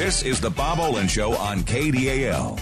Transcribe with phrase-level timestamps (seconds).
[0.00, 2.58] This is the Bob Olen Show on KDAL.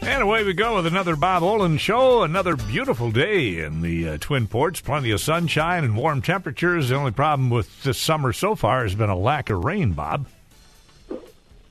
[0.00, 2.22] And away we go with another Bob Olen show.
[2.22, 4.80] Another beautiful day in the uh, Twin Ports.
[4.80, 6.88] Plenty of sunshine and warm temperatures.
[6.88, 10.26] The only problem with this summer so far has been a lack of rain, Bob.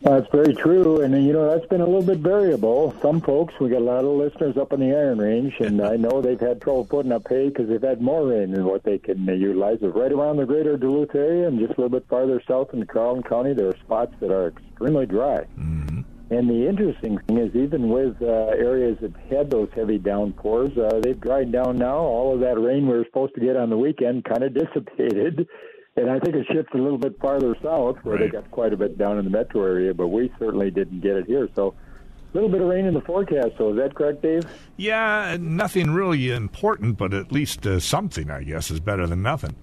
[0.02, 2.96] That's very true, and you know that's been a little bit variable.
[3.02, 5.96] Some folks, we got a lot of listeners up in the Iron Range, and I
[5.96, 9.00] know they've had trouble putting up hay because they've had more rain than what they
[9.00, 9.80] can utilize.
[9.82, 12.86] But right around the greater Duluth area and just a little bit farther south in
[12.86, 15.46] Carleton County, there are spots that are extremely dry.
[15.58, 16.02] Mm-hmm.
[16.30, 21.00] And the interesting thing is, even with uh, areas that had those heavy downpours, uh,
[21.02, 21.98] they've dried down now.
[21.98, 25.48] All of that rain we were supposed to get on the weekend kind of dissipated.
[25.98, 28.26] And I think it shifts a little bit farther south where Right.
[28.26, 31.16] they got quite a bit down in the metro area, but we certainly didn't get
[31.16, 31.50] it here.
[31.56, 33.54] So a little bit of rain in the forecast.
[33.58, 34.44] So is that correct, Dave?
[34.78, 39.56] Yeah, nothing really important, but at least uh, something, I guess, is better than nothing.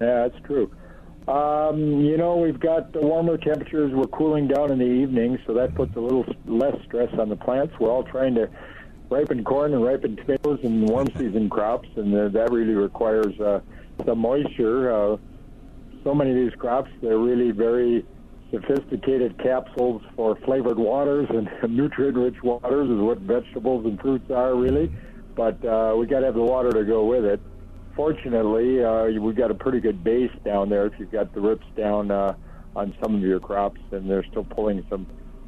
[0.00, 0.70] Yeah, that's true.
[1.26, 3.92] Um, you know, we've got the warmer temperatures.
[3.92, 7.36] We're cooling down in the evening, so that puts a little less stress on the
[7.36, 7.74] plants.
[7.78, 8.48] We're all trying to
[9.10, 13.60] ripen corn and ripen tomatoes and warm season crops, and uh, that really requires uh,
[14.06, 14.92] some moisture.
[14.92, 15.16] Uh,
[16.04, 18.04] so many of these crops, they're really very
[18.50, 24.90] sophisticated capsules for flavored waters and nutrient-rich waters is what vegetables and fruits are really.
[25.36, 27.40] But uh, we got to have the water to go with it.
[27.94, 30.86] Fortunately, uh, we've got a pretty good base down there.
[30.86, 32.34] If you've got the rips down uh,
[32.74, 35.06] on some of your crops, and they're still pulling some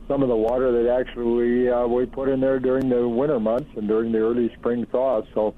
[0.09, 3.71] some of the water that actually uh, we put in there during the winter months
[3.77, 5.25] and during the early spring thaws.
[5.33, 5.55] So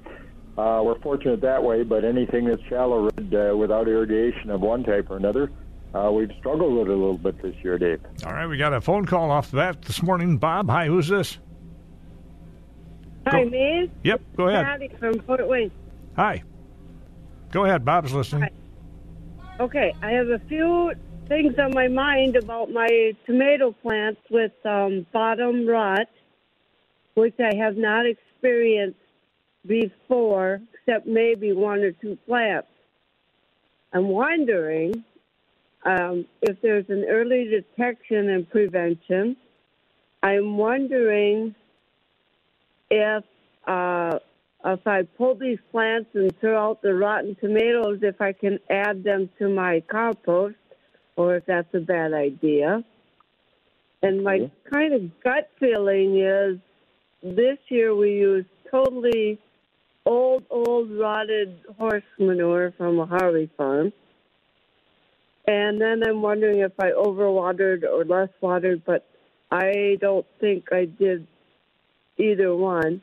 [0.57, 1.83] uh, we're fortunate that way.
[1.83, 5.51] But anything that's shallow red uh, without irrigation of one type or another,
[5.95, 8.01] uh, we've struggled with it a little bit this year, Dave.
[8.27, 10.39] All right, we got a phone call off the bat this morning.
[10.39, 11.39] Bob, hi, who's this?
[13.27, 13.91] Hi, Go- me.
[14.03, 14.65] Yep, go ahead.
[14.65, 15.71] Patty from Port Wing.
[16.17, 16.43] Hi.
[17.53, 18.43] Go ahead, Bob's listening.
[18.43, 18.51] Hi.
[19.61, 20.93] Okay, I have a few
[21.29, 26.09] things on my mind about my tomato plants with um, bottom rot,
[27.15, 28.99] which I have not experienced
[29.67, 32.69] before, except maybe one or two plants.
[33.92, 35.05] I'm wondering
[35.85, 39.36] um, if there's an early detection and prevention.
[40.23, 41.55] I'm wondering
[42.91, 43.25] if
[43.67, 44.19] uh,
[44.64, 49.05] if I pull these plants and throw out the rotten tomatoes, if I can add
[49.05, 50.57] them to my compost,
[51.17, 52.83] or if that's a bad idea.
[54.02, 56.58] And my kind of gut feeling is
[57.23, 59.39] this year we used totally
[60.07, 63.92] old, old rotted horse manure from a Harvey farm.
[65.47, 69.07] And then I'm wondering if I overwatered or less watered, but
[69.51, 71.27] I don't think I did
[72.19, 73.03] either one.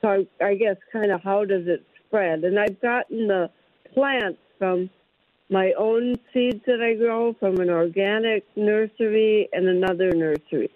[0.00, 2.44] So I, I guess kind of how does it spread?
[2.44, 3.50] And I've gotten the
[3.92, 4.88] plants from
[5.50, 10.70] my own seeds that I grow from an organic nursery and another nursery.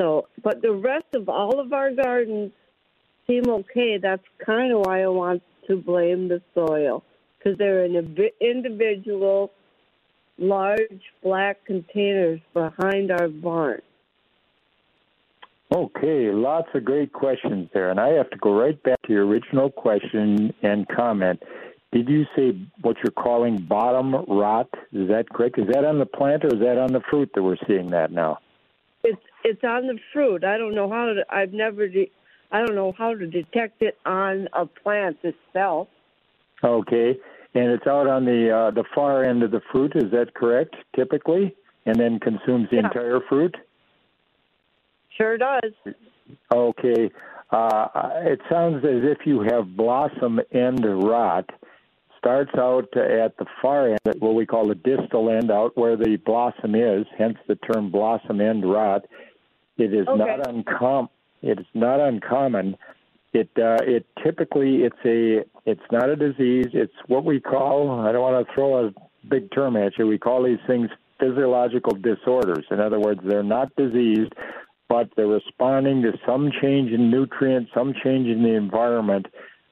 [0.00, 2.50] So, but the rest of all of our gardens
[3.26, 3.98] seem okay.
[4.00, 7.02] That's kind of why I want to blame the soil
[7.38, 9.50] because they're in individual,
[10.38, 13.82] large black containers behind our barn.
[15.74, 17.90] Okay, lots of great questions there.
[17.90, 21.42] And I have to go right back to your original question and comment.
[21.92, 24.68] Did you say what you're calling bottom rot?
[24.92, 25.58] Is that correct?
[25.58, 28.12] Is that on the plant or is that on the fruit that we're seeing that
[28.12, 28.38] now?
[29.04, 30.44] It's it's on the fruit.
[30.44, 31.24] I don't know how to.
[31.30, 31.88] I've never.
[31.88, 32.10] De-
[32.54, 35.88] I don't know how to detect it on a plant itself.
[36.62, 37.18] Okay,
[37.54, 39.92] and it's out on the uh, the far end of the fruit.
[39.96, 40.76] Is that correct?
[40.94, 41.52] Typically,
[41.84, 42.84] and then consumes the Yeah.
[42.86, 43.56] entire fruit.
[45.18, 45.72] Sure does.
[46.54, 47.10] Okay,
[47.50, 47.88] uh,
[48.24, 51.50] it sounds as if you have blossom end rot.
[52.18, 55.96] Starts out at the far end, at what we call the distal end, out where
[55.96, 57.04] the blossom is.
[57.18, 59.04] Hence the term blossom end rot.
[59.76, 60.18] It is Okay.
[60.18, 61.10] not uncommon.
[61.44, 62.76] It is not uncommon.
[63.34, 66.68] It uh, it typically it's a it's not a disease.
[66.72, 68.00] It's what we call.
[68.00, 68.90] I don't want to throw a
[69.28, 70.06] big term at you.
[70.06, 70.88] We call these things
[71.20, 72.64] physiological disorders.
[72.70, 74.32] In other words, they're not diseased,
[74.88, 79.26] but they're responding to some change in nutrients, some change in the environment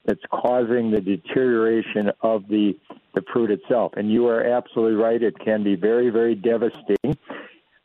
[0.05, 2.77] that's causing the deterioration of the
[3.15, 3.93] the fruit itself.
[3.97, 7.17] And you are absolutely right; it can be very, very devastating.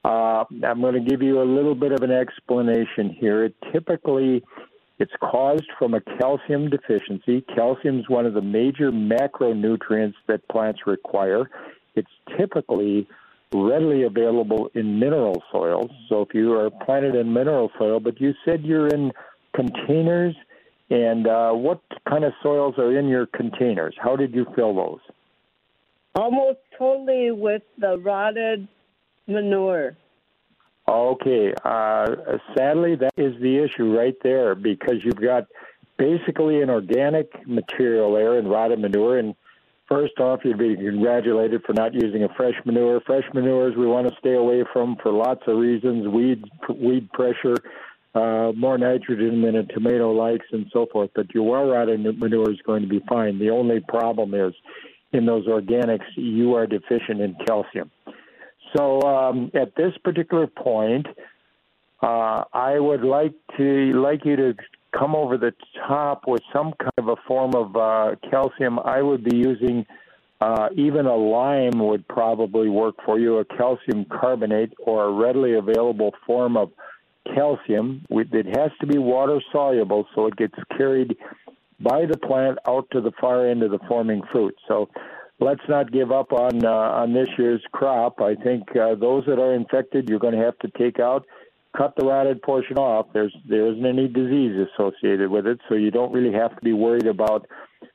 [0.08, 3.44] Uh, I'm going to give you a little bit of an explanation here.
[3.44, 4.42] It typically
[5.00, 7.42] it's caused from a calcium deficiency.
[7.54, 11.50] Calcium is one of the major macronutrients that plants require.
[11.96, 13.06] It's typically
[13.54, 15.92] readily available in mineral soils.
[16.08, 19.12] So if you are planted in mineral soil, but you said you're in
[19.54, 20.36] containers,
[20.90, 23.96] and uh, what kind of soils are in your containers?
[24.02, 25.00] How did you fill those?
[26.16, 28.70] Almost totally with the rotted
[29.28, 29.98] manure.
[30.88, 31.54] Okay.
[31.64, 32.06] Uh,
[32.56, 35.46] sadly, that is the issue right there because you've got
[35.98, 39.20] basically an organic material there in rotted manure.
[39.20, 39.36] And
[39.90, 43.02] first off, you'd be congratulated for not using a fresh manure.
[43.02, 47.56] Fresh manures we want to stay away from for lots of reasons: weed, weed pressure,
[48.16, 51.10] uh, more nitrogen than a tomato likes, and so forth.
[51.16, 53.40] But your well rotted manure is going to be fine.
[53.40, 54.54] The only problem is
[55.12, 57.92] in those organics, you are deficient in calcium.
[58.78, 61.08] So um, at this particular point,
[62.02, 64.54] uh, I would like to like you to
[64.98, 65.54] come over the
[65.88, 68.80] top with some kind of a form of uh, calcium.
[68.80, 69.86] I would be using
[70.40, 75.56] uh, even a lime would probably work for you, a calcium carbonate or a readily
[75.56, 76.72] available form of
[77.34, 78.06] calcium.
[78.12, 81.18] It has to be water soluble, so it gets carried
[81.80, 84.56] by the plant out to the far end of the forming fruit.
[84.68, 84.90] So
[85.40, 88.22] let's not give up on uh, on this year's crop.
[88.22, 91.26] I think uh, those that are infected, you're going to have to take out,
[91.76, 93.08] cut the rotted portion off.
[93.14, 96.74] There's there isn't any disease associated with it, so you don't really have to be
[96.74, 97.48] worried about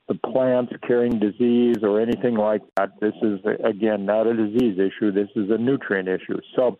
[0.07, 2.91] the plants carrying disease or anything like that.
[3.01, 5.11] This is again not a disease issue.
[5.11, 6.39] This is a nutrient issue.
[6.55, 6.77] So.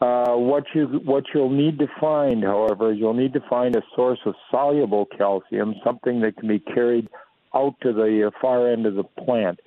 [0.00, 3.82] Uh, what you what you'll need to find, however, is you'll need to find a
[3.94, 7.08] source of soluble calcium, something that can be carried
[7.54, 9.60] out to the uh, far end of the plant.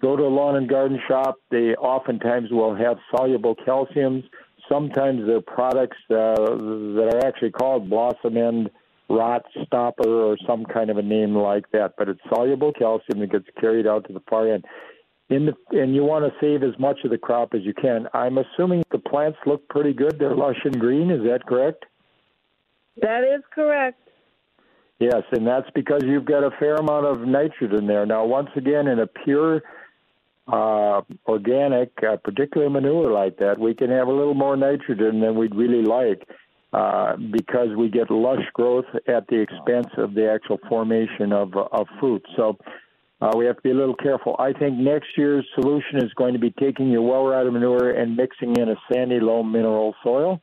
[0.00, 1.36] Go to a lawn and garden shop.
[1.50, 4.24] They oftentimes will have soluble calciums.
[4.68, 8.70] Sometimes they're products uh, that are actually called blossom end
[9.08, 11.94] rot stopper or some kind of a name like that.
[11.96, 14.64] But it's soluble calcium that gets carried out to the far end.
[15.30, 18.08] In the, and you want to save as much of the crop as you can.
[18.12, 20.18] I'm assuming the plants look pretty good.
[20.18, 21.10] They're lush and green.
[21.10, 21.86] Is that correct?
[23.00, 24.03] That is correct.
[25.00, 28.06] Yes, and that's because you've got a fair amount of nitrogen there.
[28.06, 29.62] Now, once again, in a pure
[30.46, 32.16] uh, organic, uh,
[32.70, 36.28] manure like that, we can have a little more nitrogen than we'd really like
[36.72, 41.86] uh, because we get lush growth at the expense of the actual formation of, of
[41.98, 42.24] fruit.
[42.36, 42.56] So
[43.20, 44.36] uh, we have to be a little careful.
[44.38, 48.56] I think next year's solution is going to be taking your well-rotted manure and mixing
[48.56, 50.40] in a sandy loam mineral soil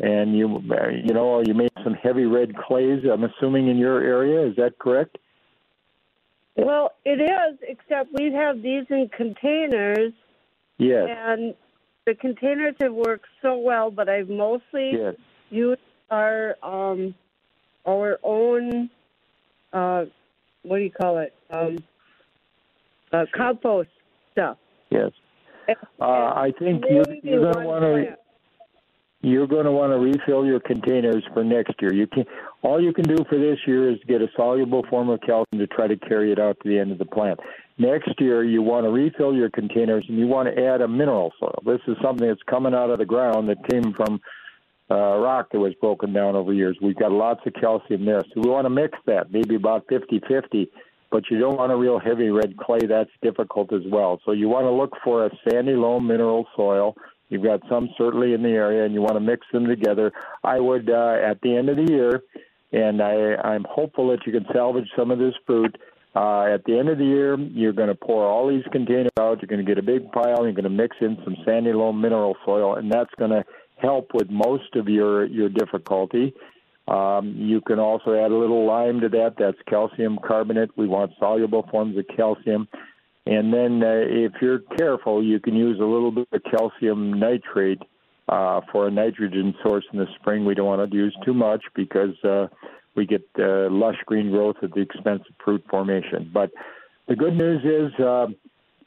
[0.00, 0.62] and you
[1.04, 3.04] you know you made some heavy red clays.
[3.10, 4.46] I'm assuming in your area.
[4.46, 5.18] Is that correct?
[6.56, 10.12] Well, it is, except we have these in containers.
[10.78, 11.08] Yes.
[11.10, 11.54] And
[12.06, 15.14] the containers have worked so well, but I've mostly yes.
[15.50, 15.80] used
[16.10, 17.14] our um,
[17.86, 18.90] our own
[19.72, 20.04] uh,
[20.62, 21.34] what do you call it?
[21.50, 21.78] Um,
[23.12, 23.90] uh, compost
[24.32, 24.58] stuff.
[24.90, 25.10] Yes.
[26.00, 28.16] Uh, I think you, you're going to want to
[29.22, 31.92] you're going to want to refill your containers for next year.
[31.92, 32.24] You can
[32.62, 35.66] all you can do for this year is get a soluble form of calcium to
[35.66, 37.40] try to carry it out to the end of the plant.
[37.78, 41.32] Next year, you want to refill your containers and you want to add a mineral
[41.38, 41.62] soil.
[41.64, 44.20] This is something that's coming out of the ground that came from
[44.90, 46.76] uh, rock that was broken down over years.
[46.82, 50.68] We've got lots of calcium there, so we want to mix that, maybe about 50-50.
[51.10, 52.86] But you don't want a real heavy red clay.
[52.86, 54.20] That's difficult as well.
[54.24, 56.94] So you want to look for a sandy loam mineral soil
[57.30, 60.12] You've got some certainly in the area, and you want to mix them together.
[60.44, 62.22] I would, uh, at the end of the year,
[62.72, 65.76] and I, I'm hopeful that you can salvage some of this fruit.
[66.14, 69.40] Uh, at the end of the year, you're going to pour all these containers out.
[69.40, 70.42] You're going to get a big pile.
[70.42, 73.44] You're going to mix in some sandy loam mineral soil, and that's going to
[73.76, 76.34] help with most of your your difficulty.
[76.88, 79.34] Um, you can also add a little lime to that.
[79.38, 80.70] That's calcium carbonate.
[80.76, 82.68] We want soluble forms of calcium.
[83.30, 87.80] And then, uh, if you're careful, you can use a little bit of calcium nitrate
[88.28, 90.44] uh, for a nitrogen source in the spring.
[90.44, 92.48] We don't want to use too much because uh,
[92.96, 96.28] we get uh, lush green growth at the expense of fruit formation.
[96.34, 96.50] But
[97.06, 98.26] the good news is, uh,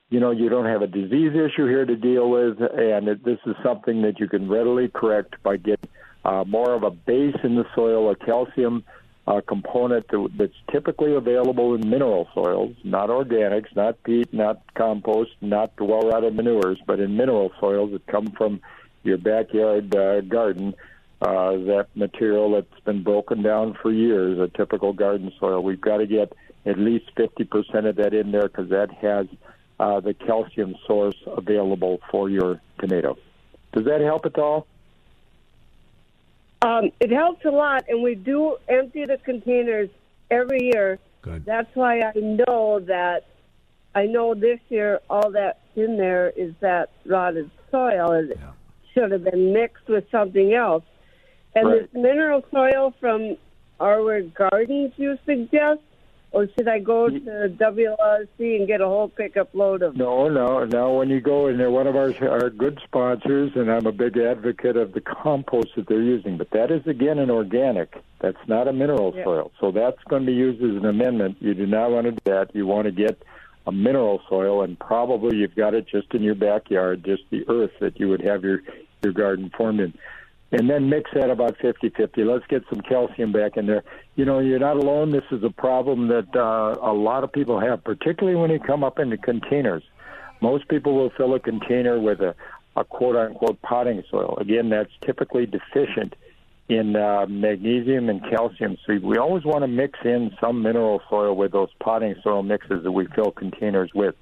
[0.09, 3.39] you know, you don't have a disease issue here to deal with, and it, this
[3.45, 5.89] is something that you can readily correct by getting
[6.25, 8.83] uh, more of a base in the soil, a calcium
[9.27, 15.31] uh, component that, that's typically available in mineral soils, not organics, not peat, not compost,
[15.41, 18.59] not well rotted manures, but in mineral soils that come from
[19.03, 20.73] your backyard uh, garden.
[21.21, 25.63] Uh, that material that's been broken down for years, a typical garden soil.
[25.63, 26.33] We've got to get
[26.65, 29.27] at least 50% of that in there because that has
[29.79, 33.17] uh, the calcium source available for your tomato.
[33.71, 34.67] Does that help at all?
[36.63, 39.89] Um, it helps a lot, and we do empty the containers
[40.31, 40.97] every year.
[41.21, 41.43] Good.
[41.45, 43.25] That's why I know that
[43.95, 48.13] I know this year all that's in there is that rotted soil.
[48.13, 48.51] It Yeah.
[48.93, 50.83] should have been mixed with something else.
[51.55, 51.81] And Right.
[51.81, 53.37] this mineral soil from
[53.79, 55.81] our gardens you suggest,
[56.33, 57.23] or should I go mm.
[57.23, 59.95] to WLRC and get a whole pickup load of?
[59.95, 60.95] No, no, no.
[60.95, 64.17] When you go in, they're one of our our good sponsors, and I'm a big
[64.17, 66.37] advocate of the compost that they're using.
[66.37, 67.95] But that is again an organic.
[68.19, 69.23] That's not a mineral Yeah.
[69.23, 71.37] soil, so that's going to be used as an amendment.
[71.39, 72.55] You do not want to do that.
[72.55, 73.21] You want to get
[73.67, 77.71] a mineral soil, and probably you've got it just in your backyard, just the earth
[77.79, 78.61] that you would have your
[79.03, 79.93] your garden formed in.
[80.53, 82.23] And then mix that about 50 50.
[82.23, 83.83] Let's get some calcium back in there.
[84.15, 85.09] You know, you're not alone.
[85.09, 88.83] This is a problem that uh, a lot of people have, particularly when you come
[88.83, 89.81] up into containers.
[90.41, 92.35] Most people will fill a container with a,
[92.75, 94.37] a quote unquote potting soil.
[94.39, 96.13] Again, that's typically deficient
[96.69, 98.77] in uh, magnesium and calcium.
[98.85, 102.83] So we always want to mix in some mineral soil with those potting soil mixes
[102.83, 104.13] that we fill containers with.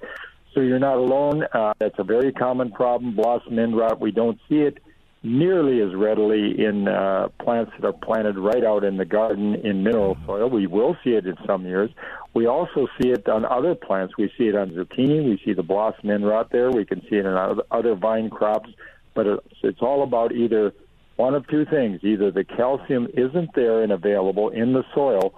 [0.54, 1.44] So you're not alone.
[1.52, 3.14] Uh, that's a very common problem.
[3.14, 4.00] Blossom end rot.
[4.00, 4.78] We don't see it
[5.22, 9.82] nearly as readily in uh, plants that are planted right out in the garden in
[9.84, 10.50] mineral soil.
[10.50, 11.90] We will see it in some years.
[12.34, 14.14] We also see it on other plants.
[14.18, 15.24] We see it on zucchini.
[15.24, 16.70] We see the blossom end rot there.
[16.70, 18.70] We can see it in other- vine crops.
[19.14, 20.72] But it's, it's all about either
[21.16, 25.34] one of two things: either the calcium isn't there and available in the soil,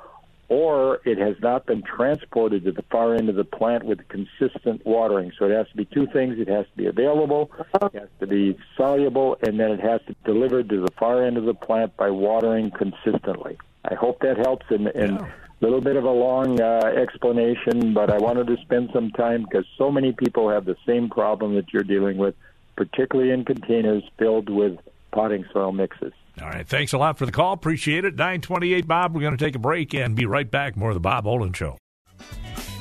[0.54, 4.86] or it has not been transported to the far end of the plant with consistent
[4.86, 5.32] watering.
[5.36, 6.38] So it has to be two things.
[6.38, 10.12] It has to be available, it has to be soluble, and then it has to
[10.12, 13.58] be delivered to the far end of the plant by watering consistently.
[13.84, 18.08] I hope that helps in, in a little bit of a long uh, explanation, but
[18.08, 21.72] I wanted to spend some time because so many people have the same problem that
[21.72, 22.36] you're dealing with,
[22.76, 24.78] particularly in containers filled with
[25.10, 26.12] potting soil mixes.
[26.42, 26.66] All right.
[26.66, 27.52] Thanks a lot for the call.
[27.52, 28.14] Appreciate it.
[28.16, 29.14] 928 Bob.
[29.14, 30.76] We're going to take a break and be right back.
[30.76, 31.78] More of the Bob Olen Show.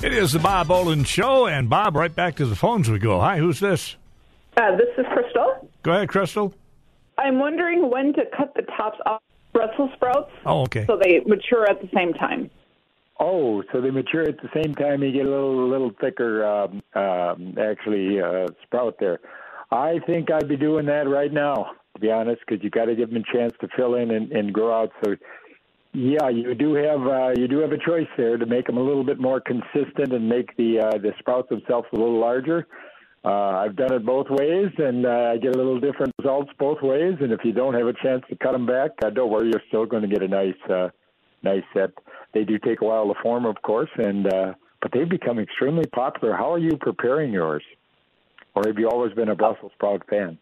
[0.04, 1.46] It is the Bob Olen Show.
[1.48, 3.20] And Bob, right back to the phones we go.
[3.20, 3.96] Hi, who's this?
[4.58, 5.70] Uh, this is Crystal.
[5.84, 6.54] Go ahead, Crystal.
[7.18, 9.22] I'm wondering when to cut the tops off
[9.54, 10.86] Brussels sprouts Oh, okay.
[10.88, 12.50] so they mature at the same time.
[13.20, 15.04] Oh, so they mature at the same time.
[15.04, 19.20] You get a little, little thicker, um, um, actually, uh, sprout there.
[19.72, 22.96] I think I'd be doing that right now, to be honest, because you got to
[22.96, 24.92] give them a chance to fill in and, and grow out.
[25.04, 25.16] So,
[25.94, 28.82] yeah, you do have uh, you do have a choice there to make them a
[28.82, 32.68] little bit more consistent and make the uh, the sprouts themselves a little larger.
[33.26, 36.82] Uh, I've done it both ways, and uh, I get a little different results both
[36.82, 37.16] ways.
[37.22, 39.62] And if you don't have a chance to cut them back, uh, don't worry, you're
[39.70, 40.90] still going to get a nice, uh,
[41.42, 41.92] nice set.
[42.34, 46.36] They do take a while to form, of course, and but they've become extremely popular.
[46.36, 47.64] How are you preparing yours,
[48.56, 50.38] or have you always been a Brussels sprout fan?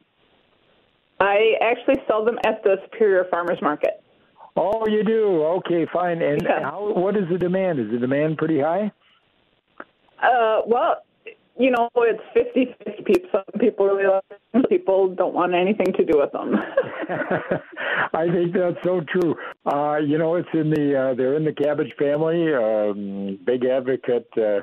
[1.22, 4.02] I actually sell them at the Superior Farmers Market.
[4.58, 5.44] Oh, you do.
[5.60, 6.22] Okay, fine.
[6.22, 6.64] And Yeah.
[6.64, 6.94] how?
[6.94, 7.80] What is the demand?
[7.80, 8.92] Is the demand pretty high?
[10.22, 11.04] Uh, well,
[11.58, 13.30] you know, it's 50 50 people.
[13.32, 16.56] Some people really like them, some people don't want anything to do with them.
[18.14, 19.36] I think that's so true.
[19.66, 22.54] Uh, you know, it's in the uh, they're in the cabbage family.
[22.54, 24.28] Um, big advocate.
[24.36, 24.62] Uh,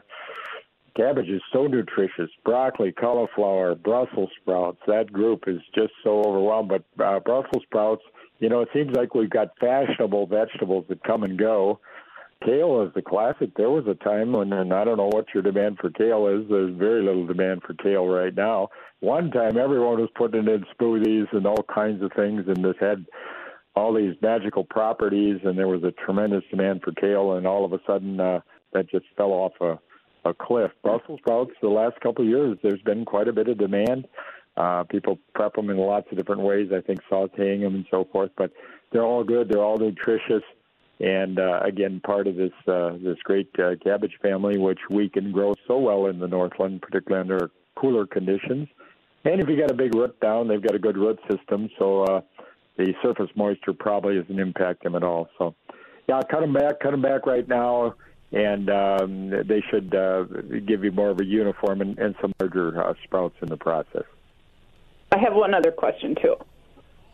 [0.99, 2.31] cabbage is so nutritious.
[2.45, 4.81] Broccoli, cauliflower, Brussels sprouts.
[4.87, 6.71] That group is just so overwhelmed.
[6.71, 8.03] But uh, Brussels sprouts.
[8.41, 11.81] You know, it seems like we've got fashionable vegetables that come and go.
[12.45, 13.51] Kale is the classic.
[13.57, 16.49] There was a time when, and I don't know what your demand for kale is.
[16.49, 18.69] There's very little demand for kale right now.
[19.01, 22.77] One time, everyone was putting it in smoothies and all kinds of things, and this
[22.79, 23.07] had
[23.75, 27.73] all these magical properties, and there was a tremendous demand for kale, and all of
[27.73, 28.41] a sudden, uh,
[28.73, 29.79] that just fell off a,
[30.29, 30.71] a cliff.
[30.83, 34.07] Brussels sprouts, the last couple of years, there's been quite a bit of demand.
[34.57, 36.71] Uh, people prep them in lots of different ways.
[36.75, 38.51] I think sautéing them and so forth, but
[38.93, 39.49] they're all good.
[39.49, 40.43] They're all nutritious
[41.01, 45.33] and uh, again part of this uh, this great uh, cabbage family, which we can
[45.33, 48.69] grow so well in the Northland, particularly under cooler conditions.
[49.25, 52.03] And if you got a big root down, they've got a good root system, so
[52.05, 52.21] uh,
[52.77, 55.29] the surface moisture probably doesn't impact them at all.
[55.39, 55.55] So,
[56.09, 57.95] yeah, cut them back, cut them back right now,
[58.33, 60.25] and um, they should uh,
[60.67, 64.05] give you more of a uniform and, and some larger uh, sprouts in the process.
[65.13, 66.37] I have one other question, too.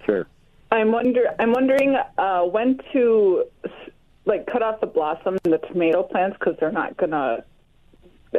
[0.05, 0.27] Sure.
[0.71, 3.45] I'm wonder I'm wondering uh, when to
[4.25, 7.45] like cut off the blossom in the tomato plants because they're not gonna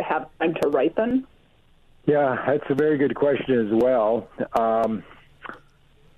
[0.03, 1.25] have time to ripen.
[2.05, 4.27] Yeah, that's a very good question as well.
[4.53, 5.03] Um,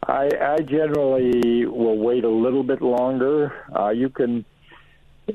[0.06, 3.54] I, I generally will wait a little bit longer.
[3.74, 4.44] Uh, you can,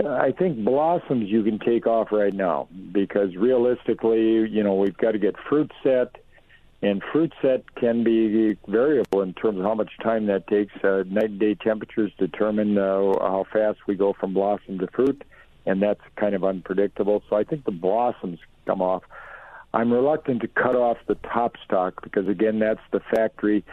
[0.00, 5.12] I think blossoms you can take off right now because realistically, you know, we've got
[5.12, 6.16] to get fruit set,
[6.80, 10.72] and fruit set can be variable in terms of how much time that takes.
[10.82, 15.22] Uh, night and day temperatures determine uh, how fast we go from blossom to fruit,
[15.66, 17.22] and that's kind of unpredictable.
[17.28, 19.02] So I think the blossoms come off.
[19.74, 23.64] I'm reluctant to cut off the top stock because again, that's the factory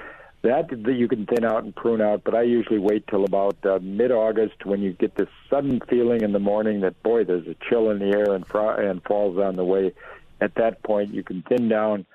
[0.41, 3.79] that you can thin out and prune out, but I usually wait till about uh,
[3.81, 7.89] mid-August when you get this sudden feeling in the morning that boy, there's a chill
[7.89, 9.91] in the air and fr- and falls on the way.
[10.39, 12.05] At that point, you can thin down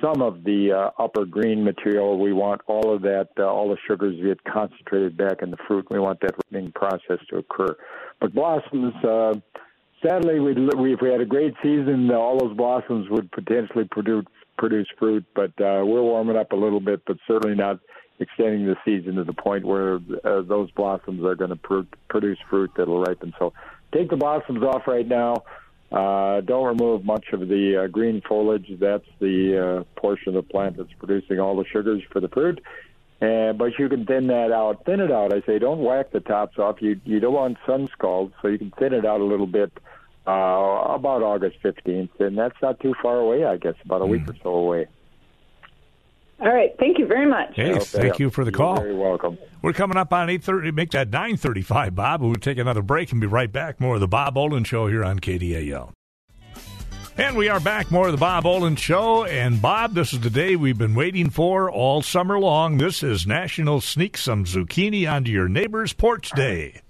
[0.00, 2.18] some of the uh, upper green material.
[2.18, 5.56] We want all of that, uh, all the sugars to get concentrated back in the
[5.66, 5.86] fruit.
[5.90, 7.76] We want that ripening process to occur.
[8.20, 9.34] But blossoms, uh,
[10.06, 14.26] sadly, we we if we had a great season, all those blossoms would potentially produce
[14.56, 15.24] produce fruit.
[15.34, 17.80] But uh, we're warming up a little bit, but certainly not
[18.18, 22.38] extending the season to the point where uh, those blossoms are going to pr- produce
[22.48, 23.34] fruit that'll ripen.
[23.38, 23.52] So
[23.92, 25.44] take the blossoms off right now.
[25.92, 28.68] Uh, don't remove much of the uh, green foliage.
[28.80, 32.60] That's the uh, portion of the plant that's producing all the sugars for the fruit.
[33.22, 34.84] Uh, but you can thin that out.
[34.84, 35.32] Thin it out.
[35.32, 36.82] I say don't whack the tops off.
[36.82, 39.72] You you don't want sun scald, so you can thin it out a little bit.
[40.26, 43.44] Uh, about August 15th, and that's not too far away.
[43.44, 44.10] I guess about a mm.
[44.10, 44.88] week or so away.
[46.40, 46.74] All right.
[46.78, 47.54] Thank you very much.
[47.54, 48.76] Hey, thank you for the You're call.
[48.76, 49.38] very welcome.
[49.62, 50.74] We're coming up on 8.30.
[50.74, 52.22] Make that 9.35, Bob.
[52.22, 53.80] We'll take another break and be right back.
[53.80, 55.92] More of the Bob Olen Show here on KDAL.
[57.18, 57.90] And we are back.
[57.90, 59.24] More of the Bob Olen Show.
[59.24, 62.76] And Bob, this is the day we've been waiting for all summer long.
[62.76, 66.82] This is National Sneak Some Zucchini Onto Your Neighbor's Porch Day.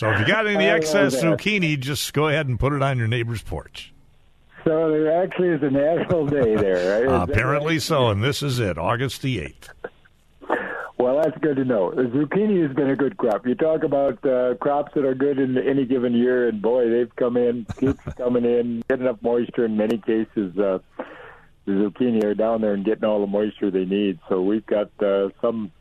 [0.00, 3.06] So if you got any excess zucchini, just go ahead and put it on your
[3.06, 3.92] neighbor's porch.
[4.64, 7.28] So there actually is a national day there, right?
[7.28, 7.82] Apparently right?
[7.82, 9.68] so, and this is it, August the 8th.
[10.96, 11.90] Well, that's good to know.
[11.90, 13.46] The zucchini has been a good crop.
[13.46, 17.14] You talk about uh, crops that are good in any given year, and boy, they've
[17.16, 19.66] come in, keeps coming in, get enough moisture.
[19.66, 20.78] In many cases, uh,
[21.66, 24.18] the zucchini are down there and getting all the moisture they need.
[24.30, 25.72] So we've got uh, some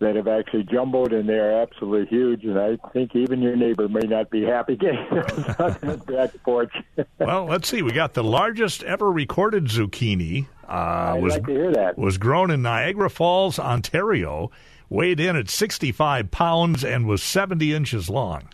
[0.00, 2.44] that have actually jumbled and they are absolutely huge.
[2.44, 6.72] And I think even your neighbor may not be happy getting those back porch.
[7.18, 7.82] well, let's see.
[7.82, 10.46] We got the largest ever recorded zucchini.
[10.68, 10.72] Uh,
[11.14, 11.98] I'd was, like to hear that.
[11.98, 14.50] Was grown in Niagara Falls, Ontario.
[14.88, 18.48] Weighed in at 65 pounds and was 70 inches long.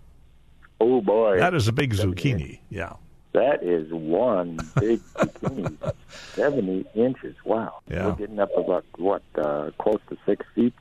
[0.81, 2.61] Oh boy, that is a big zucchini.
[2.69, 2.95] Yeah.
[3.33, 5.93] That is one big zucchini,
[6.35, 7.35] seventy inches.
[7.45, 8.07] Wow, yeah.
[8.07, 10.75] we're getting up about what, uh, close to six feet.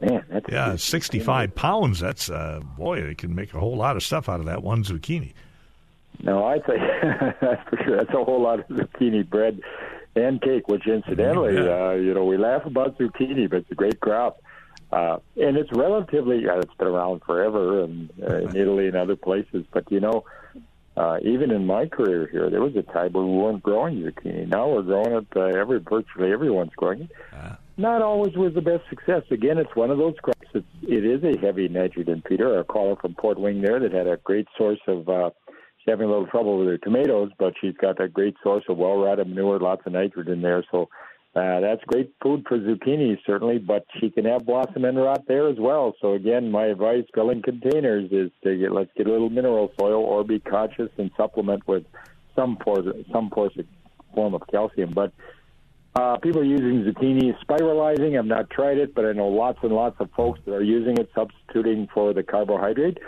[0.00, 2.00] Man, that's yeah, sixty-five pounds.
[2.00, 4.84] That's uh, boy, they can make a whole lot of stuff out of that one
[4.84, 5.32] zucchini.
[6.22, 6.80] No, I think
[7.40, 7.96] that's for sure.
[7.96, 9.60] That's a whole lot of zucchini bread
[10.14, 10.68] and cake.
[10.68, 11.88] Which, incidentally, yeah.
[11.88, 14.42] uh, you know, we laugh about zucchini, but it's a great crop.
[14.92, 19.16] Uh, and it's relatively, uh, it's been around forever and uh, in Italy and other
[19.16, 19.64] places.
[19.72, 20.24] But you know,
[20.96, 24.46] uh, even in my career here, there was a time where we weren't growing zucchini.
[24.46, 25.26] Now we're growing it.
[25.34, 27.10] Uh, every virtually everyone's growing it.
[27.32, 29.22] Uh, not always with the best success.
[29.30, 30.48] Again, it's one of those crops.
[30.54, 32.58] It's, it is a heavy nitrogen feeder.
[32.58, 35.08] A caller from Port Wing there that had a great source of.
[35.08, 38.64] Uh, she's having a little trouble with her tomatoes, but she's got a great source
[38.68, 40.64] of well-rotted manure, lots of nitrogen there.
[40.70, 40.88] So
[41.34, 43.58] uh, that's great food for zucchini, certainly.
[43.58, 45.94] But she can have blossom end rot there as well.
[46.00, 50.02] So again, my advice: filling containers is to get let's get a little mineral soil,
[50.02, 51.84] or be cautious and supplement with
[52.34, 53.30] some form some
[54.14, 54.92] form of calcium.
[54.94, 55.12] But
[55.96, 58.18] uh, people are using zucchini spiralizing.
[58.18, 60.98] I've not tried it, but I know lots and lots of folks that are using
[60.98, 62.98] it, substituting for the carbohydrate.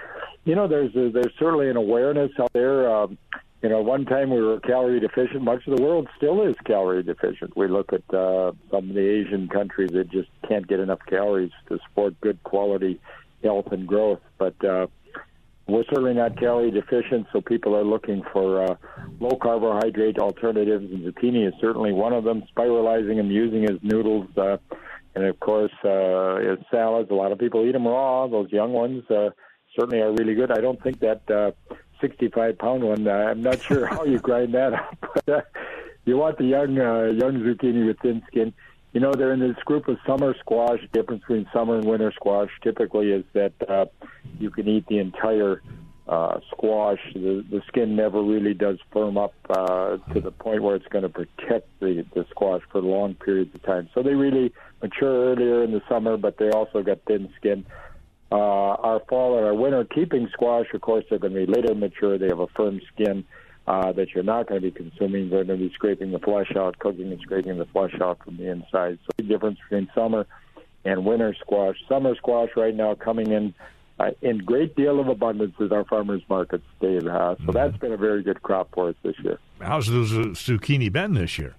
[0.44, 2.90] You know, there's a, there's certainly an awareness out there.
[2.90, 3.18] Um,
[3.62, 5.42] you know, one time we were calorie deficient.
[5.42, 7.56] Much of the world still is calorie deficient.
[7.56, 11.50] We look at uh, some of the Asian countries that just can't get enough calories
[11.68, 13.00] to support good quality
[13.42, 14.20] health and growth.
[14.38, 14.86] But uh,
[15.68, 18.76] we're certainly not calorie deficient, so people are looking for uh,
[19.20, 22.42] low carbohydrate alternatives, and zucchini is certainly one of them.
[22.56, 24.56] Spiralizing them, using as noodles, uh,
[25.14, 27.10] and of course, uh, as salads.
[27.10, 28.26] A lot of people eat them raw.
[28.26, 29.30] Those young ones uh,
[29.78, 30.50] certainly are really good.
[30.50, 31.50] I don't think that uh,
[32.00, 33.06] 65 pound one.
[33.06, 35.40] Uh, I'm not sure how you grind that up, but uh,
[36.06, 38.54] you want the young uh, young zucchini with thin skin.
[38.92, 40.80] You know, they're in this group of summer squash.
[40.80, 43.86] The difference between summer and winter squash typically is that uh,
[44.38, 45.62] you can eat the entire
[46.08, 46.98] uh, squash.
[47.12, 51.02] The, the skin never really does firm up uh, to the point where it's going
[51.02, 53.90] to protect the, the squash for long periods of time.
[53.94, 57.66] So they really mature earlier in the summer, but they also got thin skin.
[58.32, 61.74] Uh, our fall and our winter keeping squash, of course, they're going to be later
[61.74, 62.16] mature.
[62.16, 63.24] They have a firm skin
[63.68, 65.30] that you're not going to be consuming.
[65.30, 68.36] They're going to be scraping the flesh out, cooking and scraping the flesh out from
[68.36, 68.98] the inside.
[69.04, 70.26] So the difference between summer
[70.84, 71.76] and winter squash.
[71.88, 73.54] Summer squash right now coming in
[73.98, 77.06] uh, in great deal of abundance at our farmers markets, Dave.
[77.06, 77.50] Uh, so mm-hmm.
[77.52, 79.38] that's been a very good crop for us this year.
[79.60, 80.04] How's the
[80.34, 81.54] zucchini been this year?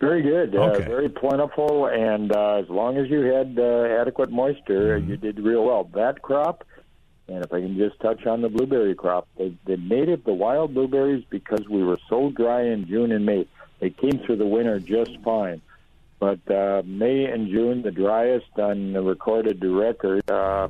[0.00, 0.84] Very good, uh, okay.
[0.84, 5.10] uh, very plentiful, and uh, as long as you had uh, adequate moisture, mm-hmm.
[5.10, 5.88] you did real well.
[5.94, 6.64] That crop
[7.28, 10.74] and if I can just touch on the blueberry crop, the, the native, the wild
[10.74, 13.46] blueberries, because we were so dry in June and May,
[13.80, 15.62] they came through the winter just fine.
[16.20, 20.68] But uh, May and June, the driest on the recorded record, uh,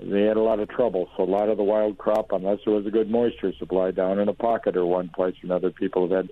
[0.00, 1.08] they had a lot of trouble.
[1.16, 4.18] So a lot of the wild crop, unless there was a good moisture supply down
[4.18, 6.30] in a pocket or one place or another, people have had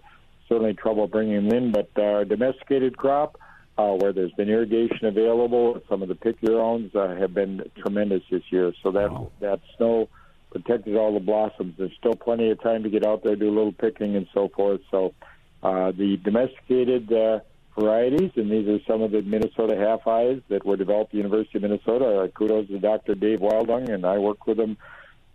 [0.49, 1.73] certainly trouble bringing them in.
[1.73, 3.39] But uh, domesticated crop,
[3.79, 7.63] uh, where there's been irrigation available, some of the pick your owns uh, have been
[7.79, 8.73] tremendous this year.
[8.83, 9.31] So that Wow.
[9.41, 10.09] that snow
[10.51, 11.75] protected all the blossoms.
[11.79, 14.49] There's still plenty of time to get out there, do a little picking and so
[14.49, 14.83] forth.
[14.91, 15.15] So
[15.63, 17.41] uh, the domesticated uh,
[17.79, 21.57] varieties, and these are some of the Minnesota half-highs that were developed at the University
[21.59, 22.25] of Minnesota.
[22.25, 23.15] Uh, kudos to Dr.
[23.15, 24.77] Dave Wildung, and I worked with him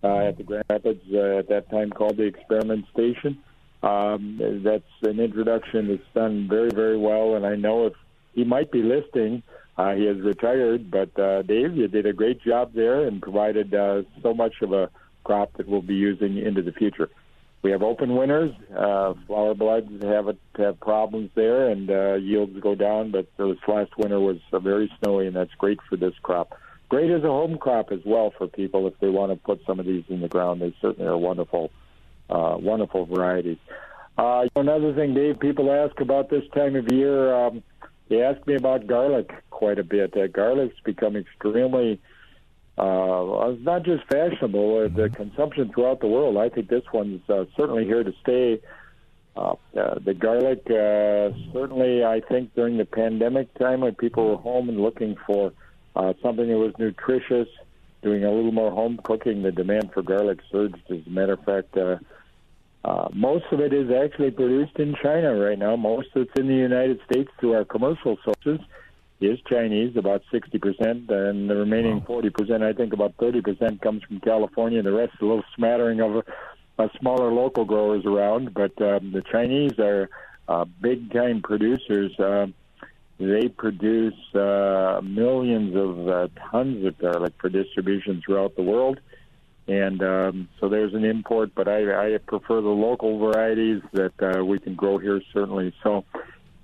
[0.03, 3.41] uh, at the Grand Rapids uh, at that time called the Experiment Station.
[3.81, 7.93] Um, that's an introduction that's done very, very well, and I know if
[8.37, 9.41] he might be listing.
[9.77, 13.73] Uh, he has retired, but uh, Dave, you did a great job there and provided
[13.73, 14.89] uh, so much of a
[15.23, 17.09] crop that we'll be using into the future.
[17.63, 18.53] We have open winters.
[18.69, 23.11] Uh, flower buds have a, have problems there, and uh, yields go down.
[23.11, 26.53] But this last winter was uh, very snowy, and that's great for this crop.
[26.89, 29.79] Great as a home crop as well for people if they want to put some
[29.79, 30.61] of these in the ground.
[30.61, 31.71] They certainly are wonderful,
[32.29, 33.57] uh, wonderful varieties.
[34.17, 37.35] Uh, another thing, Dave, people ask about this time of year.
[37.35, 37.63] Um,
[38.09, 40.15] they ask me about garlic quite a bit.
[40.15, 41.99] Uh, garlic's become extremely
[42.77, 46.37] uh, not just fashionable, uh, the consumption throughout the world.
[46.37, 48.61] I think this one's uh, certainly here to stay.
[49.35, 54.37] Uh, uh, the garlic, uh, certainly, I think during the pandemic time when people were
[54.37, 55.53] home and looking for
[55.95, 57.47] uh, something that was nutritious,
[58.01, 60.77] doing a little more home cooking, the demand for garlic surged.
[60.89, 61.97] As a matter of fact, uh,
[62.87, 65.75] uh, most of it is actually produced in China right now.
[65.75, 68.65] Most of it's in the United States through our commercial sources
[69.19, 74.81] is Chinese, about 60%, and the remaining 40%, I think about 30%, comes from California.
[74.81, 76.23] The rest, a little smattering of
[76.79, 78.53] uh, smaller local growers around.
[78.53, 80.09] But um, the Chinese are
[80.47, 82.17] uh, big time producers.
[82.17, 82.47] Uh,
[83.19, 89.01] they produce uh, millions of uh, tons of garlic for distribution throughout the world.
[89.67, 94.43] And um, so there's an import, but I, I prefer the local varieties that uh,
[94.45, 95.73] we can grow here, certainly.
[95.83, 96.05] So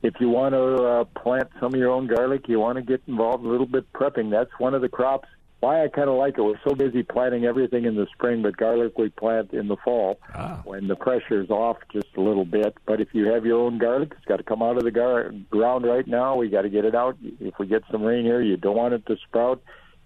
[0.01, 3.01] if you want to uh, plant some of your own garlic, you want to get
[3.07, 4.31] involved a little bit prepping.
[4.31, 5.27] That's one of the crops.
[5.59, 6.41] Why I kind of like it.
[6.41, 10.19] We're so busy planting everything in the spring, but garlic we plant in the fall
[10.35, 10.61] Ah.
[10.65, 12.75] when the pressure's off just a little bit.
[12.85, 15.31] But if you have your own garlic, it's got to come out of the gar-
[15.49, 16.35] ground right now.
[16.35, 17.15] We got to get it out.
[17.39, 19.61] If we get some rain here, you don't want it to sprout.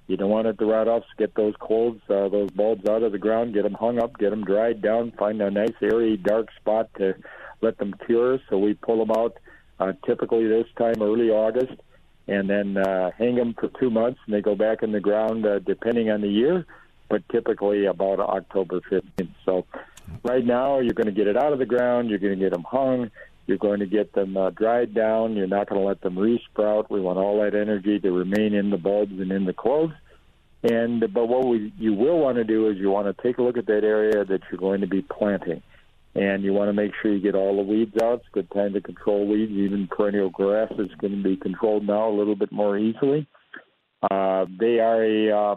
[0.08, 1.04] You don't want it to rot off.
[1.04, 4.18] So get those cloves, uh, those bulbs out of the ground, get them hung up,
[4.18, 7.14] get them dried down, find a nice airy, dark spot to
[7.62, 8.40] let them cure.
[8.50, 9.38] So we pull them out
[9.80, 11.80] uh, typically this time early August,
[12.28, 15.46] and then uh, hang them for two months, and they go back in the ground
[15.46, 16.66] uh, depending on the year,
[17.10, 19.30] but typically about October 15th.
[19.46, 19.66] So
[20.24, 22.54] right now you're going to get it out of the ground, you're going to get
[22.54, 23.12] them hung,
[23.48, 26.90] you're going to get them uh, dried down, you're not going to let them resprout.
[26.90, 29.94] We want all that energy to remain in the bulbs and in the cloves.
[30.64, 33.44] And but what we you will want to do is you want to take a
[33.44, 35.62] look at that area that you're going to be planting
[36.18, 38.20] and you want to make sure you get all the weeds out.
[38.20, 39.52] It's a good time to control weeds.
[39.52, 43.28] Even perennial grasses can be controlled now a little bit more easily.
[44.02, 45.56] Uh, they are a, uh,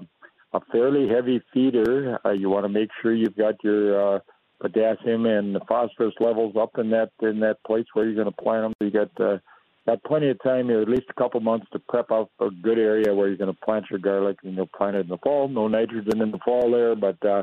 [0.52, 2.18] a fairly heavy feeder.
[2.24, 4.20] Uh, you want to make sure you've got your uh,
[4.60, 8.42] potassium and the phosphorus levels up in that in that place where you're going to
[8.42, 8.74] plant them.
[8.80, 9.38] You got uh,
[9.86, 13.14] got plenty of time at least a couple months, to prep out a good area
[13.14, 15.48] where you're going to plant your garlic, and you'll plant it in the fall.
[15.48, 17.42] No nitrogen in the fall there, but uh,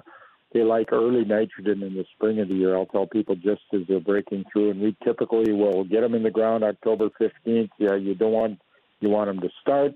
[0.53, 2.75] they like early nitrogen in the spring of the year.
[2.75, 6.23] I'll tell people just as they're breaking through, and we typically will get them in
[6.23, 7.69] the ground October 15th.
[7.79, 8.59] Yeah, you don't want
[8.99, 9.93] you want them to start.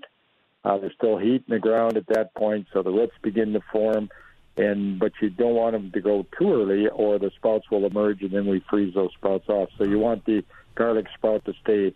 [0.64, 3.60] Uh, there's still heat in the ground at that point, so the roots begin to
[3.72, 4.08] form.
[4.56, 8.22] And but you don't want them to go too early, or the sprouts will emerge,
[8.22, 9.70] and then we freeze those sprouts off.
[9.78, 11.94] So you want the garlic sprout to stay.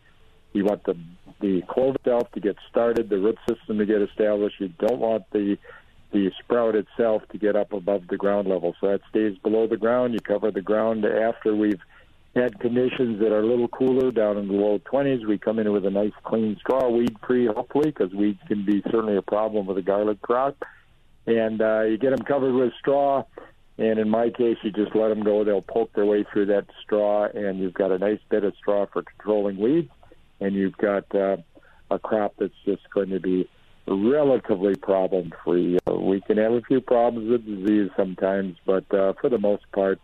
[0.55, 0.97] You want the
[1.41, 4.57] the clove itself to get started, the root system to get established.
[4.59, 5.59] You don't want the
[6.13, 8.75] the sprout itself to get up above the ground level.
[8.81, 10.15] So that stays below the ground.
[10.15, 11.81] You cover the ground after we've
[12.35, 15.27] had conditions that are a little cooler down in the low 20s.
[15.27, 18.83] We come in with a nice clean straw, weed free, hopefully, because weeds can be
[18.83, 20.57] certainly a problem with a garlic crop.
[21.27, 23.25] And uh, you get them covered with straw.
[23.79, 25.45] And in my case, you just let them go.
[25.45, 28.87] They'll poke their way through that straw, and you've got a nice bit of straw
[28.91, 29.91] for controlling weeds.
[30.41, 31.37] And you've got uh,
[31.91, 33.49] a crop that's just going to be
[33.87, 35.79] relatively problem free.
[35.89, 39.65] Uh, we can have a few problems with disease sometimes, but uh, for the most
[39.73, 40.01] part,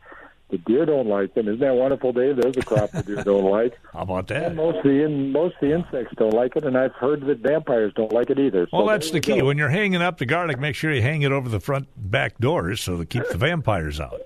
[0.52, 1.48] the deer don't like them.
[1.48, 2.36] Isn't that wonderful, Dave?
[2.36, 3.76] There's a crop the deer don't like.
[3.92, 4.54] How about And that?
[4.54, 7.38] most of the in, most of the insects don't like it, and I've heard that
[7.38, 8.68] vampires don't like it either.
[8.72, 9.38] Well, So that's the key.
[9.40, 9.46] go.
[9.46, 12.38] When you're hanging up the garlic, make sure you hang it over the front back
[12.38, 14.20] doors so to keep the vampires out.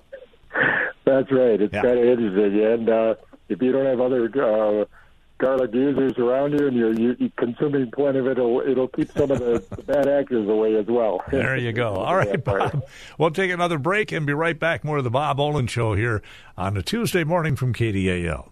[1.04, 1.60] That's right.
[1.62, 1.82] It's Yeah.
[1.82, 2.64] kind of interesting.
[2.64, 3.14] And uh,
[3.48, 4.84] if you don't have other uh,
[5.38, 8.32] garlic users around you, and you're, you're consuming plenty of it.
[8.32, 11.22] It'll, it'll keep some of the, the bad actors away as well.
[11.30, 11.94] There you go.
[11.94, 12.84] All right, Bob.
[13.18, 14.84] We'll take another break and be right back.
[14.84, 16.22] More of the Bob Olen Show here
[16.56, 18.48] on a Tuesday morning from KDAL.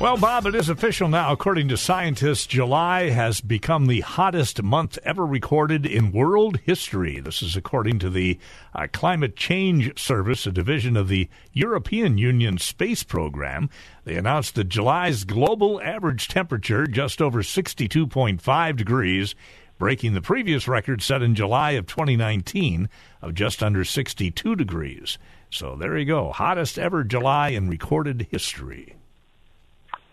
[0.00, 1.32] Well, Bob, it is official now.
[1.32, 7.20] According to scientists, July has become the hottest month ever recorded in world history.
[7.20, 8.38] This is according to the
[8.74, 13.70] uh, Climate Change Service, a division of the European Union Space Program.
[14.04, 19.36] They announced that July's global average temperature just over 62.5 degrees,
[19.78, 22.88] breaking the previous record set in July of 2019
[23.22, 25.18] of just under 62 degrees.
[25.50, 26.32] So there you go.
[26.32, 28.96] Hottest ever July in recorded history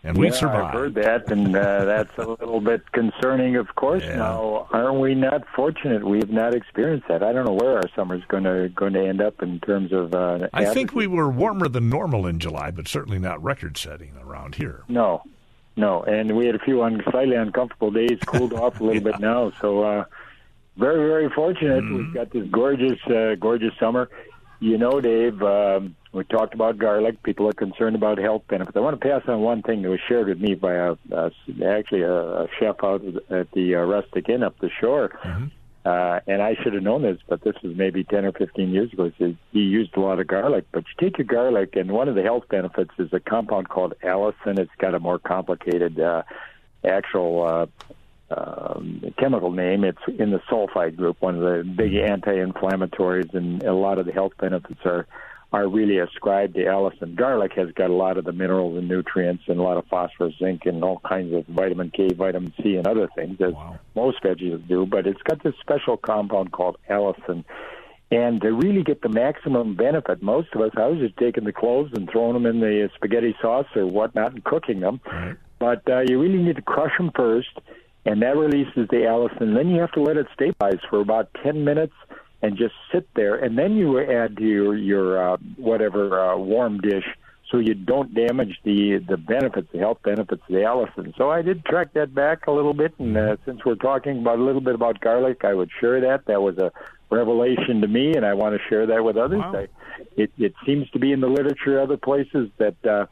[0.04, 0.66] and we survived.
[0.66, 4.02] I've heard that, and uh, that's a little bit concerning, of course.
[4.04, 4.16] Yeah.
[4.16, 6.04] Now, aren't we not fortunate?
[6.04, 7.22] We've not experienced that.
[7.22, 10.14] I don't know where our summer's going to going to end up in terms of.
[10.14, 14.56] Uh, I think we were warmer than normal in July, but certainly not record-setting around
[14.56, 14.82] here.
[14.88, 15.22] No,
[15.76, 18.18] no, and we had a few un- slightly uncomfortable days.
[18.26, 19.12] Cooled off a little Yeah.
[19.12, 20.04] bit now, so uh,
[20.76, 21.84] very, very fortunate.
[21.84, 21.96] Mm-hmm.
[21.96, 24.08] We've got this gorgeous, uh, gorgeous summer.
[24.58, 25.42] You know, Dave.
[25.42, 27.22] Um, we talked about garlic.
[27.22, 28.76] People are concerned about health benefits.
[28.76, 31.30] I want to pass on one thing that was shared with me by a, a
[31.64, 35.10] actually a, a chef out at the uh, Rustic Inn up the shore.
[35.24, 35.46] Mm-hmm.
[35.84, 38.92] Uh, and I should have known this, but this was maybe 10 or 15 years
[38.92, 39.06] ago.
[39.06, 42.08] He said he used a lot of garlic, but you take your garlic, and one
[42.08, 44.58] of the health benefits is a compound called allicin.
[44.58, 46.22] It's got a more complicated uh,
[46.84, 47.68] actual
[48.30, 49.82] uh, um, chemical name.
[49.82, 54.12] It's in the sulfide group, one of the big anti-inflammatories, and a lot of the
[54.12, 55.08] health benefits are
[55.52, 57.14] are really ascribed to allicin.
[57.14, 60.34] Garlic has got a lot of the minerals and nutrients and a lot of phosphorus,
[60.38, 63.78] zinc, and all kinds of vitamin K, vitamin C, and other things, as Wow.
[63.94, 64.86] most veggies do.
[64.86, 67.44] But it's got this special compound called allicin.
[68.10, 71.52] And to really get the maximum benefit, most of us, I was just taking the
[71.52, 75.00] cloves and throwing them in the spaghetti sauce or whatnot and cooking them.
[75.06, 75.36] Right.
[75.58, 77.48] But uh, you really need to crush them first,
[78.04, 79.54] and that releases the allicin.
[79.54, 81.94] Then you have to let it stabilize for about 10 minutes
[82.42, 83.36] and just sit there.
[83.36, 87.04] And then you add to your, your uh, whatever uh, warm dish
[87.50, 91.16] so you don't damage the, the benefits, the health benefits of the allicin.
[91.18, 94.38] So I did track that back a little bit, and uh, since we're talking about
[94.38, 96.24] a little bit about garlic, I would share that.
[96.26, 96.72] That was a
[97.10, 99.40] revelation to me, and I want to share that with others.
[99.40, 99.54] Wow.
[99.54, 99.68] I,
[100.16, 103.06] it, it seems to be in the literature other places that uh,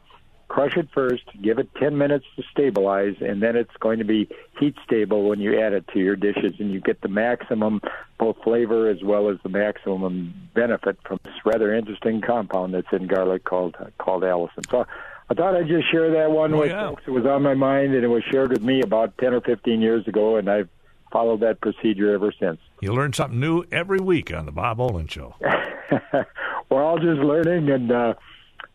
[0.51, 4.27] crush it first, give it 10 minutes to stabilize, and then it's going to be
[4.59, 7.79] heat stable when you add it to your dishes, and you get the maximum
[8.19, 13.07] both flavor as well as the maximum benefit from this rather interesting compound that's in
[13.07, 14.69] garlic called called allicin.
[14.69, 14.85] So
[15.29, 16.89] I thought I'd just share that one with yeah.
[16.89, 17.03] folks.
[17.07, 19.79] It was on my mind, and it was shared with me about 10 or 15
[19.79, 20.67] years ago, and I've
[21.13, 22.59] followed that procedure ever since.
[22.81, 25.33] You learn something new every week on the Bob Olen Show.
[26.69, 28.13] We're all just learning, and uh,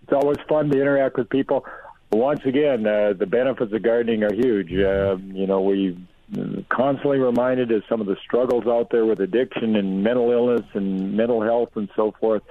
[0.06, 1.64] it's always fun to interact with people.
[2.12, 4.72] Once again, uh, the benefits of gardening are huge.
[4.72, 5.98] Uh, you know, we
[6.68, 11.16] constantly reminded of some of the struggles out there with addiction and mental illness and
[11.16, 12.42] mental health and so forth.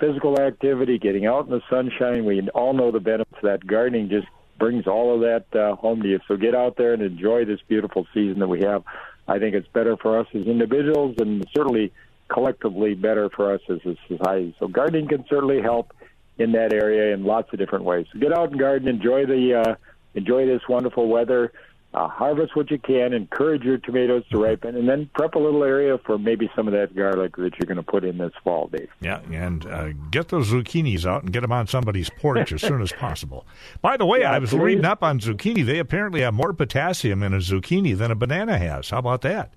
[0.00, 2.24] Physical activity, getting out in the sunshine.
[2.24, 3.64] We all know the benefits of that.
[3.64, 4.26] Gardening just
[4.58, 6.20] brings all of that uh, home to you.
[6.26, 8.82] So get out there and enjoy this beautiful season that we have.
[9.28, 11.92] I think it's better for us as individuals and certainly
[12.28, 14.54] collectively better for us as a society.
[14.58, 15.92] So gardening can certainly help
[16.38, 18.06] in that area in lots of different ways.
[18.12, 19.74] So get out and garden, enjoy the uh,
[20.14, 21.52] enjoy this wonderful weather,
[21.92, 25.62] uh, harvest what you can, encourage your tomatoes to ripen, and then prep a little
[25.62, 28.66] area for maybe some of that garlic that you're going to put in this fall,
[28.68, 28.88] Dave.
[29.00, 32.82] Yeah, and uh, get those zucchinis out and get them on somebody's porch as soon
[32.82, 33.46] as possible.
[33.80, 34.58] By the way, Yeah, I was please.
[34.58, 35.64] reading up on zucchini.
[35.64, 38.90] They apparently have more potassium in a zucchini than a banana has.
[38.90, 39.52] How about that?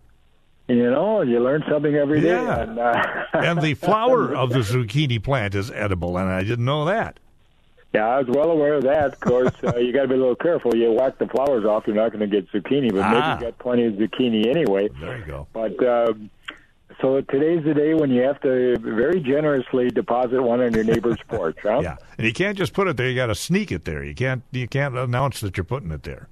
[0.68, 2.32] You know, you learn something every day.
[2.32, 2.60] Yeah.
[2.62, 3.04] And, uh,
[3.34, 7.20] And the flower of the zucchini plant is edible, and I didn't know that.
[7.94, 9.14] Yeah, I was well aware of that.
[9.14, 10.76] Of course, uh, you got to be a little careful.
[10.76, 13.12] You whack the flowers off, you're not going to get zucchini, but Ah.
[13.12, 14.90] maybe you got plenty of zucchini anyway.
[15.00, 15.48] There you go.
[15.54, 16.30] But um,
[17.00, 21.18] so today's the day when you have to very generously deposit one on your neighbor's
[21.30, 21.80] porch, huh?
[21.82, 23.08] Yeah, and you can't just put it there.
[23.10, 24.04] You got to sneak it there.
[24.04, 24.44] You can't.
[24.52, 26.28] You can't announce that you're putting it there.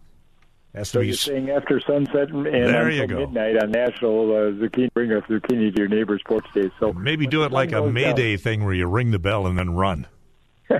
[0.83, 5.11] So you're s- saying after sunset and There until midnight on National uh, Zucchini, bring
[5.11, 6.69] a zucchini to your neighbor's porch day.
[6.79, 9.47] So Maybe do it like a goes down- Mayday thing where you ring the bell
[9.47, 10.07] and then run.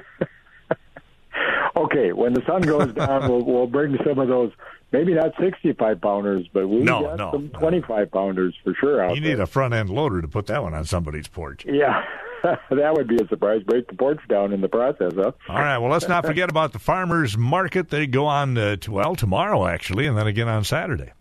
[1.77, 4.49] Okay, when the sun goes down, we'll, we'll bring some of those.
[4.93, 7.60] Maybe not 65 pounders, but we No, got no, some no.
[7.60, 9.31] 25 pounders for sure out You there.
[9.36, 11.65] need a front end loader to put that one on somebody's porch.
[11.65, 12.01] Yeah,
[12.69, 13.63] that would be a surprise.
[13.63, 15.31] Break the porch down in the process, huh?
[15.49, 15.77] All right.
[15.77, 17.89] Well, let's not forget about the farmers market.
[17.89, 21.12] They go on uh, to well tomorrow actually, and then again on Saturday.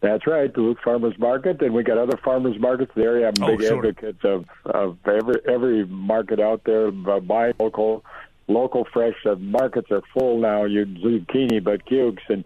[0.00, 3.28] That's right, Duluth Farmers Market, and we got other farmers markets in the area.
[3.28, 3.78] I'm Oh, big sure.
[3.78, 8.04] advocate of of every every market out there, uh, buy local,
[8.46, 9.14] local fresh.
[9.24, 10.64] The markets are full now.
[10.64, 12.44] You zucchini, but cukes and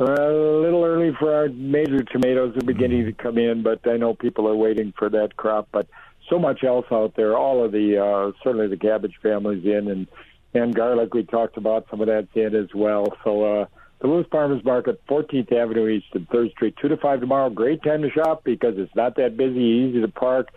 [0.00, 3.96] uh, a little early for our major tomatoes are beginning to come in, but I
[3.96, 5.68] know people are waiting for that crop.
[5.72, 5.88] But
[6.34, 7.36] so much else out there.
[7.36, 10.06] All of the uh, certainly the cabbage families in, and
[10.54, 13.06] and garlic we talked about some of that's in as well.
[13.22, 13.66] So uh,
[14.00, 17.50] Duluth Farmers Market, 14th Avenue East and Third Street, two to five tomorrow.
[17.50, 20.48] Great time to shop because it's not that busy, easy to park.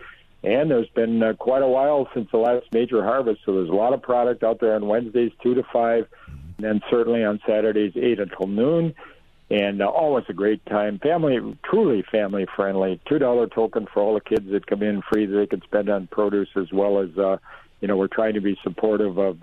[0.44, 3.72] And there's been uh, quite a while since the last major harvest, so there's a
[3.72, 7.92] lot of product out there on Wednesdays, 2 to 5, and then certainly on Saturdays,
[7.96, 8.94] 8 until noon
[9.50, 10.98] and uh, always a great time.
[10.98, 13.00] Family, truly family friendly.
[13.08, 15.88] Two dollar token for all the kids that come in free that they can spend
[15.88, 17.38] on produce as well as uh,
[17.80, 19.38] you know we're trying to be supportive of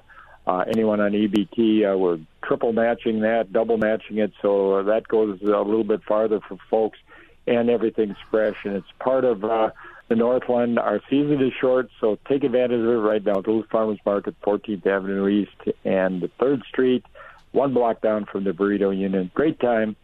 [0.46, 1.92] uh, anyone on EBT.
[1.92, 6.40] Uh, we're triple matching that, double matching it, so that goes a little bit farther
[6.48, 7.00] for folks.
[7.48, 9.70] And everything's fresh, and it's part of uh,
[10.08, 10.80] the Northland.
[10.80, 13.42] Our season is short, so take advantage of it right now.
[13.42, 17.06] Duluth Farmers Market, 14th Avenue East and Third Street
[17.56, 19.32] one block down from the Burrito Union.
[19.34, 19.96] Great time.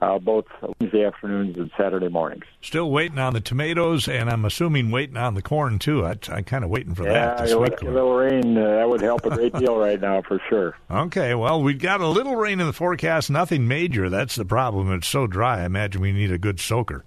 [0.00, 0.46] Uh, both
[0.80, 2.44] Wednesday afternoons and Saturday mornings.
[2.62, 6.06] Still waiting on the tomatoes, and I'm assuming waiting on the corn too.
[6.06, 7.48] I, am kind of waiting for yeah, that.
[7.50, 10.74] Yeah, a little rain uh, that would help a great deal right now for sure.
[10.90, 14.08] Okay, well we've got a little rain in the forecast, nothing major.
[14.08, 14.90] That's the problem.
[14.90, 15.60] It's so dry.
[15.60, 17.04] I imagine we need a good soaker.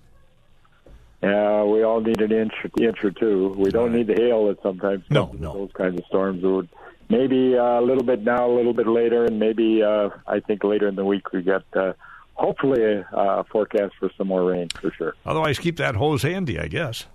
[1.24, 3.56] Yeah, we all need an inch, inch or two.
[3.58, 5.54] We don't need the hail that sometimes no, no.
[5.54, 6.70] those kinds of storms would
[7.14, 10.64] maybe uh, a little bit now, a little bit later, and maybe uh, I think
[10.64, 11.94] later in the week we get uh,
[12.34, 15.14] hopefully a, a forecast for some more rain for sure.
[15.26, 17.06] Otherwise, keep that hose handy, I guess.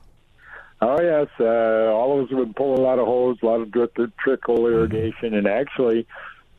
[0.81, 3.71] Oh yes, uh, all of us would pull a lot of hose, a lot of
[3.73, 4.75] drip, trickle mm-hmm.
[4.75, 5.35] irrigation, mm-hmm.
[5.35, 6.07] and actually,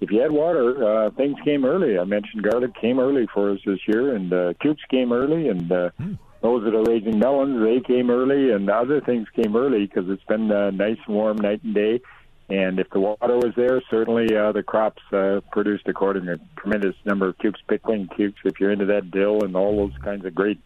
[0.01, 1.97] if you had water, uh, things came early.
[1.97, 5.71] I mentioned garlic came early for us this year, and uh, cukes came early, and
[5.71, 6.17] uh, mm.
[6.41, 10.23] those that are raising melons, they came early, and other things came early because it's
[10.25, 12.01] been uh, nice and warm night and day.
[12.49, 16.59] And if the water was there, certainly uh, the crops uh, produced according to a
[16.59, 18.39] tremendous number of cukes, pickling cukes.
[18.43, 20.59] If you're into that dill and all those kinds of great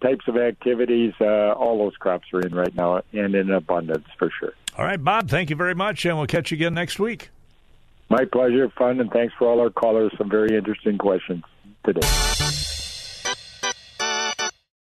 [0.00, 4.30] types of activities, uh, all those crops are in right now and in abundance for
[4.38, 4.54] sure.
[4.78, 7.30] All right, Bob, thank you very much, and we'll catch you again next week.
[8.08, 10.12] My pleasure, fun, and thanks for all our callers.
[10.16, 11.44] Some very interesting questions
[11.84, 12.77] today.